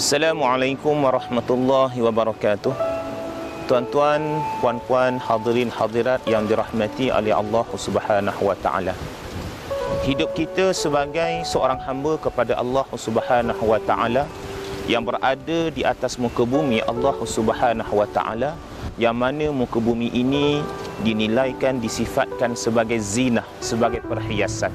Assalamualaikum 0.00 0.96
warahmatullahi 1.04 2.00
wabarakatuh. 2.00 2.72
Tuan-tuan, 3.68 4.40
puan-puan, 4.64 5.20
hadirin 5.20 5.68
hadirat 5.68 6.24
yang 6.24 6.48
dirahmati 6.48 7.12
oleh 7.12 7.36
Allah 7.36 7.68
Subhanahu 7.68 8.48
wa 8.48 8.56
taala. 8.64 8.96
Hidup 10.00 10.32
kita 10.32 10.72
sebagai 10.72 11.44
seorang 11.44 11.84
hamba 11.84 12.16
kepada 12.16 12.56
Allah 12.56 12.88
Subhanahu 12.96 13.60
wa 13.60 13.76
taala 13.84 14.24
yang 14.88 15.04
berada 15.04 15.68
di 15.68 15.84
atas 15.84 16.16
muka 16.16 16.48
bumi 16.48 16.80
Allah 16.80 17.20
Subhanahu 17.20 18.00
wa 18.00 18.08
taala 18.08 18.56
yang 18.96 19.12
mana 19.12 19.52
muka 19.52 19.84
bumi 19.84 20.08
ini 20.16 20.64
dinilaikan 21.04 21.76
disifatkan 21.76 22.56
sebagai 22.56 22.96
zina, 23.04 23.44
sebagai 23.60 24.00
perhiasan 24.00 24.72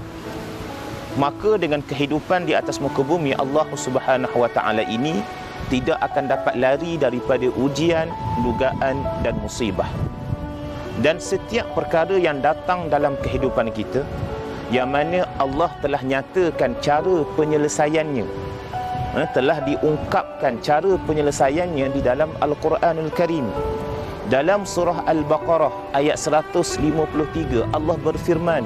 maka 1.16 1.56
dengan 1.56 1.80
kehidupan 1.80 2.44
di 2.44 2.54
atas 2.56 2.84
muka 2.84 3.00
bumi 3.00 3.32
Allah 3.40 3.68
Subhanahu 3.72 4.36
wa 4.36 4.50
taala 4.52 4.84
ini 4.84 5.24
tidak 5.72 5.98
akan 6.04 6.30
dapat 6.30 6.54
lari 6.60 7.00
daripada 7.00 7.50
ujian, 7.58 8.12
dugaan 8.46 9.02
dan 9.26 9.34
musibah. 9.42 9.88
Dan 11.02 11.20
setiap 11.20 11.72
perkara 11.76 12.16
yang 12.16 12.40
datang 12.40 12.88
dalam 12.88 13.20
kehidupan 13.20 13.74
kita 13.76 14.06
yang 14.72 14.92
mana 14.92 15.28
Allah 15.38 15.70
telah 15.84 16.00
nyatakan 16.02 16.80
cara 16.80 17.22
penyelesaiannya 17.36 18.26
eh, 19.20 19.28
telah 19.32 19.58
diungkapkan 19.64 20.60
cara 20.64 21.00
penyelesaiannya 21.04 21.88
di 21.96 22.02
dalam 22.04 22.32
Al-Quranul 22.44 23.12
Karim. 23.16 23.48
Dalam 24.26 24.66
surah 24.66 25.06
Al-Baqarah 25.06 25.94
ayat 25.94 26.18
153 26.18 27.70
Allah 27.70 27.96
berfirman 28.02 28.66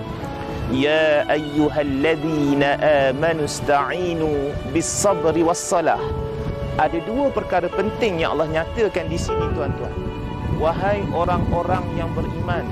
Ya 0.70 1.26
ayyuhalladzina 1.26 2.78
amanu 3.10 3.50
ista'inu 3.50 4.54
bis-sabri 4.70 5.42
was-salah. 5.42 5.98
Ada 6.78 7.02
dua 7.10 7.34
perkara 7.34 7.66
penting 7.74 8.22
yang 8.22 8.38
Allah 8.38 8.62
nyatakan 8.62 9.10
di 9.10 9.18
sini 9.18 9.50
tuan-tuan. 9.58 9.90
Wahai 10.62 11.02
orang-orang 11.10 11.82
yang 11.98 12.14
beriman, 12.14 12.70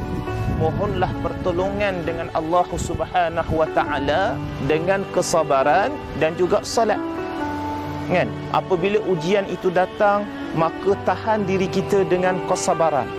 mohonlah 0.62 1.09
pertolongan 1.26 2.06
dengan 2.06 2.30
Allah 2.38 2.70
Subhanahu 2.70 3.66
wa 3.66 3.67
taala 3.73 4.38
dengan 4.70 5.02
kesabaran 5.09 5.89
dan 6.22 6.38
juga 6.38 6.61
salat. 6.61 7.02
Kan? 8.14 8.30
Apabila 8.54 9.02
ujian 9.09 9.50
itu 9.50 9.73
datang, 9.73 10.22
maka 10.54 10.94
tahan 11.02 11.50
diri 11.50 11.66
kita 11.66 12.06
dengan 12.06 12.38
kesabaran. 12.45 13.09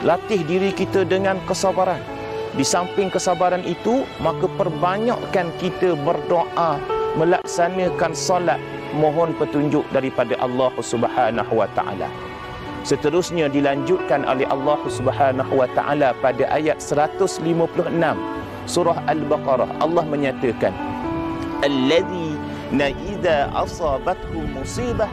Latih 0.00 0.40
diri 0.48 0.72
kita 0.72 1.04
dengan 1.04 1.36
kesabaran 1.44 2.13
di 2.54 2.62
samping 2.62 3.10
kesabaran 3.10 3.66
itu, 3.66 4.06
maka 4.22 4.46
perbanyakkan 4.54 5.50
kita 5.58 5.98
berdoa, 6.06 6.78
melaksanakan 7.18 8.14
solat, 8.14 8.62
mohon 8.94 9.34
petunjuk 9.34 9.82
daripada 9.90 10.38
Allah 10.38 10.70
Subhanahu 10.78 11.50
wa 11.58 11.66
taala. 11.74 12.06
Seterusnya 12.86 13.50
dilanjutkan 13.50 14.22
oleh 14.22 14.46
Allah 14.46 14.78
Subhanahu 14.86 15.50
wa 15.50 15.66
taala 15.74 16.14
pada 16.22 16.46
ayat 16.54 16.78
156 16.78 17.42
surah 18.70 19.02
Al-Baqarah. 19.10 19.82
Allah 19.82 20.04
menyatakan, 20.06 20.70
"Allazi 21.66 22.38
na 22.70 22.94
idza 22.94 23.50
asabathu 23.50 24.46
musibah 24.54 25.10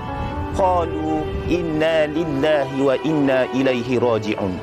qalu 0.54 1.26
inna 1.50 2.06
lillahi 2.06 2.78
wa 2.86 2.96
inna 3.02 3.50
ilaihi 3.56 3.98
raji'un." 3.98 4.54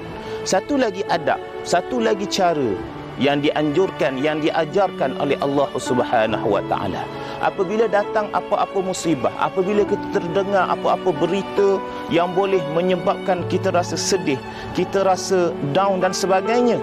Satu 0.46 0.78
lagi 0.80 1.02
adab, 1.10 1.42
satu 1.68 2.00
lagi 2.00 2.24
cara 2.24 2.72
yang 3.20 3.44
dianjurkan, 3.44 4.16
yang 4.24 4.40
diajarkan 4.40 5.20
oleh 5.20 5.36
Allah 5.44 5.68
Subhanahu 5.76 6.56
wa 6.56 6.64
taala. 6.64 7.04
Apabila 7.44 7.84
datang 7.84 8.32
apa-apa 8.32 8.80
musibah, 8.80 9.28
apabila 9.36 9.84
kita 9.84 10.16
terdengar 10.16 10.64
apa-apa 10.72 11.12
berita 11.12 11.76
yang 12.08 12.32
boleh 12.32 12.64
menyebabkan 12.72 13.44
kita 13.52 13.68
rasa 13.68 14.00
sedih, 14.00 14.40
kita 14.72 15.04
rasa 15.04 15.52
down 15.76 16.00
dan 16.00 16.16
sebagainya, 16.16 16.80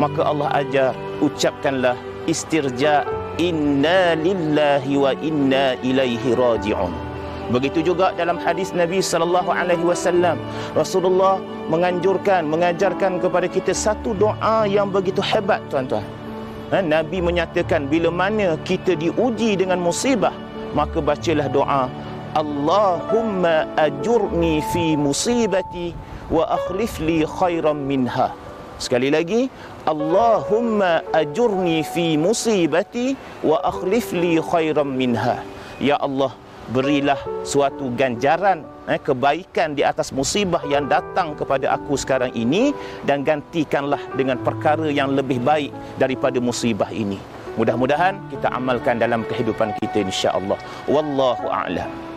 maka 0.00 0.24
Allah 0.24 0.48
ajar 0.56 0.96
ucapkanlah 1.20 1.98
istirja 2.24 3.04
inna 3.36 4.16
lillahi 4.16 4.96
wa 4.96 5.12
inna 5.20 5.76
ilaihi 5.84 6.32
raji'un. 6.32 7.12
Begitu 7.52 7.84
juga 7.84 8.16
dalam 8.16 8.40
hadis 8.40 8.72
Nabi 8.72 9.04
sallallahu 9.04 9.50
alaihi 9.52 9.82
wasallam, 9.84 10.40
Rasulullah 10.72 11.36
menganjurkan, 11.72 12.44
mengajarkan 12.44 13.16
kepada 13.16 13.48
kita 13.48 13.72
satu 13.72 14.12
doa 14.12 14.68
yang 14.68 14.92
begitu 14.92 15.24
hebat, 15.24 15.64
tuan-tuan. 15.72 16.04
Ha, 16.68 16.84
Nabi 16.84 17.24
menyatakan 17.24 17.88
bila 17.88 18.12
mana 18.12 18.60
kita 18.60 18.92
diuji 18.96 19.56
dengan 19.56 19.80
musibah, 19.80 20.32
maka 20.76 21.00
bacalah 21.00 21.48
doa 21.48 21.84
Allahumma 22.32 23.68
ajurni 23.76 24.64
fi 24.72 24.96
musibati 24.96 25.92
wa 26.32 26.48
akhlif 26.48 26.96
li 26.96 27.28
khairan 27.28 27.76
minha. 27.76 28.32
Sekali 28.80 29.12
lagi, 29.12 29.52
Allahumma 29.84 31.04
ajurni 31.12 31.84
fi 31.84 32.16
musibati 32.16 33.12
wa 33.44 33.60
akhlif 33.60 34.16
li 34.16 34.40
khairan 34.40 34.96
minha. 34.96 35.44
Ya 35.76 36.00
Allah, 36.00 36.32
berilah 36.70 37.18
suatu 37.42 37.90
ganjaran 37.98 38.62
eh, 38.86 39.00
kebaikan 39.02 39.74
di 39.74 39.82
atas 39.82 40.14
musibah 40.14 40.62
yang 40.70 40.86
datang 40.86 41.34
kepada 41.34 41.74
aku 41.74 41.98
sekarang 41.98 42.30
ini 42.38 42.70
dan 43.02 43.26
gantikanlah 43.26 44.00
dengan 44.14 44.38
perkara 44.38 44.86
yang 44.86 45.18
lebih 45.18 45.42
baik 45.42 45.74
daripada 45.98 46.38
musibah 46.38 46.88
ini. 46.94 47.18
Mudah-mudahan 47.58 48.16
kita 48.32 48.48
amalkan 48.54 48.96
dalam 48.96 49.26
kehidupan 49.28 49.76
kita 49.82 50.06
insya-Allah. 50.06 50.56
Wallahu 50.88 51.52
a'lam. 51.52 52.11